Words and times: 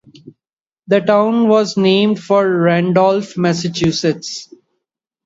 The 0.87 0.99
town 0.99 1.47
was 1.47 1.77
named 1.77 2.17
for 2.23 2.49
Randolph, 2.49 3.37
Massachusetts. 3.37 4.49